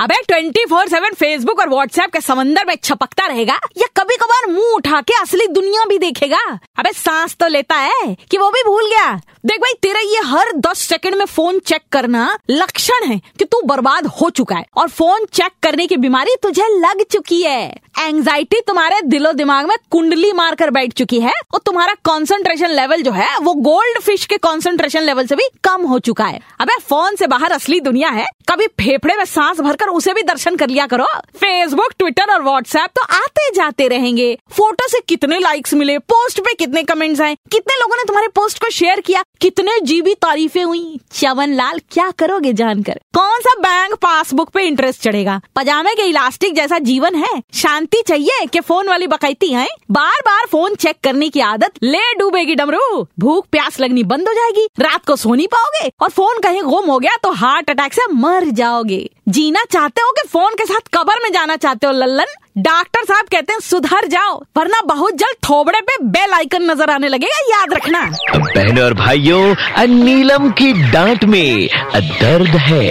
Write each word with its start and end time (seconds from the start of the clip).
अबे 0.00 0.14
twenty 0.28 0.64
four 0.70 0.88
seven 0.88 1.10
Facebook 1.10 1.60
और 1.60 1.68
WhatsApp 1.68 2.10
के 2.12 2.20
समंदर 2.20 2.64
में 2.66 2.74
छपकता 2.84 3.26
रहेगा? 3.26 3.54
या 3.54 3.86
कभी 3.96 4.16
कभार 4.16 4.50
मुँह 4.50 4.74
उठा 4.74 5.00
के 5.00 5.12
असली 5.22 5.46
दुनिया 5.46 5.84
भी 5.84 5.98
देखेगा? 5.98 6.58
अबे, 6.78 6.92
सांस 6.92 7.36
तो 7.40 7.46
लेता 7.46 7.74
है, 7.74 8.16
कि 8.30 8.38
वो 8.38 8.50
भी 8.50 8.62
भूल 8.66 8.86
गया। 8.90 9.20
देख 9.46 9.60
भाई, 9.60 9.72
तेरा 9.82 10.00
ये 10.00 10.18
हर 10.24 10.52
दस 10.52 10.78
सेकंड 10.78 11.14
में 11.14 11.24
फ़ोन 11.24 11.58
चेक 11.58 11.82
करना 11.92 12.38
लक्षण 12.50 13.06
है 13.06 13.20
कि 13.38 13.44
तू 13.44 13.60
बर्बाद 13.66 14.06
हो 14.06 14.30
चुका 14.30 14.56
है। 14.56 14.64
और 14.76 14.88
फ़ोन 14.88 15.24
चेक 15.24 15.52
करने 15.62 15.86
की 15.86 15.96
बीमारी 15.96 16.36
तुझे 16.42 16.68
लग 16.68 17.04
चुकी 17.12 17.42
है। 17.42 17.74
एंजाइटी 18.00 18.60
तुम्हारे 18.66 19.02
दिलो 19.02 19.32
दिमाग 19.32 19.68
में 19.68 19.76
कुंडली 19.90 20.32
मारकर 20.32 20.70
बैठ 20.70 20.92
चुकी 20.92 21.20
है 21.20 21.32
और 21.54 21.60
तुम्हारा 21.66 21.94
कंसंट्रेशन 21.94 22.70
लेवल 22.70 23.02
जो 23.02 23.12
है, 23.12 23.38
वो 23.38 23.54
गोल्ड 23.54 24.02
फ़िश 24.02 24.26
के 24.26 24.36
कंसंट्रेशन 24.36 25.02
लेवल 25.02 25.26
से 25.26 25.36
भी 25.36 25.44
कम 25.64 25.82
हो 25.82 25.98
चुका 25.98 26.24
है। 26.24 26.40
अबे 26.60 26.80
फ़ोन 26.80 27.16
से 27.16 27.26
बाहर 27.26 27.52
असली 27.52 27.80
दुनिया 27.80 28.08
है। 28.08 28.26
कभी 28.48 28.66
फेफड़े 28.66 29.14
में 29.14 29.24
सांस 29.24 29.60
भरकर 29.60 29.87
उसे 29.88 30.12
भी 30.14 30.22
दर्शन 30.22 30.56
कर 30.56 30.68
लिया 30.68 30.86
करो। 30.86 31.06
फेसबुक 31.36 31.92
ट्विटर 31.98 32.32
और 32.32 32.42
व्हाट्सएप 32.42 32.90
तो 32.96 33.02
आते 33.14 33.48
जाते 33.54 33.88
रहेंगे। 33.88 34.36
फ़ोटो 34.50 34.88
से 34.88 35.00
कितने 35.08 35.38
लाइक्स 35.38 35.74
मिले 35.74 35.98
पोस्ट 35.98 36.40
पे 36.40 36.54
कितने 36.54 36.82
कमेंट्स 36.82 37.20
आए, 37.20 37.34
कितने 37.52 37.80
लोगों 37.80 37.96
ने 37.96 38.02
तुम्हारे 38.04 38.28
पोस्ट 38.28 38.58
को 38.58 38.70
शेयर 38.70 39.00
किया, 39.00 39.22
कितने 39.40 39.78
जीबी 39.80 40.14
तारीफें 40.14 40.62
हुई। 40.64 41.00
चवन 41.12 41.54
लाल 41.54 41.80
क्या 41.90 42.10
करोगे 42.10 42.52
जानकर? 42.52 43.00
कौन 43.14 43.40
सा 43.40 43.54
बैंक 43.60 43.94
पासबुक 43.94 44.48
पे 44.48 44.62
इंटरेस्ट 44.62 45.02
चढ़ेगा? 45.02 45.40
पजामे 45.56 45.94
के 45.94 46.02
इलास्टिक 46.02 46.54
जैसा 46.54 46.78
जीवन 46.78 47.14
है? 47.14 47.42
शांति 47.54 48.02
चाहिए 48.06 48.46
कि 48.46 48.60
फ़ोन 48.60 48.88
वाली 48.88 49.06
बकैती 49.06 49.52
है 49.52 49.66
बार 49.90 50.20
बार 50.26 50.46
फ़ोन 50.46 50.74
चेक 50.74 50.96
करने 51.04 51.28
की 51.28 51.40
आदत 51.40 51.72
ले 51.82 52.02
डूबेगी 52.18 52.54
डमरू। 52.54 53.06
भूख 53.18 53.46
प्यास 53.46 53.80
लगनी 53.80 54.02
बंद 54.04 54.28
हो 54.28 54.34
जाएगी। 54.34 54.66
रात 54.80 55.04
को 55.04 55.16
सो 55.16 55.34
नहीं 55.34 55.46
पाओगे? 55.46 55.90
और 56.00 56.08
फ़ोन 56.08 56.40
कहीं 56.40 56.62
गुम 56.62 56.84
हो 56.84 56.98
गया 56.98 57.16
तो 57.22 57.32
हार्ट 57.32 57.70
अटैक 57.70 57.92
से 57.92 58.06
मर 58.12 58.44
जाओगे। 58.52 59.08
जीना 59.28 59.62
चाहते 59.72 60.02
हो 60.02 60.10
कि 60.12 60.26
फ़ोन 60.28 60.54
के 60.54 60.64
साथ 60.64 60.88
कबर 60.94 61.22
में 61.22 61.30
जाना 61.32 61.56
चाहते 61.56 61.86
हो 61.86 61.92
लल्लन? 61.92 62.26
डॉक्टर 62.58 63.04
साहब 63.04 63.26
कहते 63.32 63.52
हैं 63.52 63.60
सुधर 63.60 64.06
जाओ 64.08 64.36
वरना 64.56 64.80
बहुत 64.86 65.14
जल्द 65.14 65.36
थोबड़े 65.48 65.80
पे 65.80 65.96
बेल 66.06 66.32
आइकन 66.34 66.70
नज़र 66.70 66.90
आने 66.90 67.08
लगेगा 67.08 67.40
याद 67.50 67.74
रखना। 67.74 68.00
बहनों 68.36 68.84
और 68.84 68.94
भाइयों 68.94 69.86
नीलम 69.88 70.50
की 70.52 70.72
डांट 70.92 71.24
में 71.24 71.68
दर्द 71.96 72.56
है। 72.58 72.88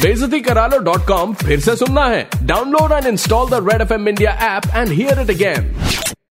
बेजती 0.00 0.40
करा 0.40 0.66
लो 0.66 0.78
डॉट 0.84 1.06
कॉम 1.08 1.34
फिर 1.44 1.60
से 1.60 1.76
सुनना 1.76 2.06
है। 2.06 2.28
Download 2.42 2.92
and 2.92 3.06
install 3.06 3.48
the 3.50 3.66
red 3.70 3.82
F 3.82 3.92
M 3.92 4.08
India 4.08 4.32
app 4.56 4.74
and 4.76 4.92
hear 4.92 5.20
it 5.20 5.30
again 5.30 5.72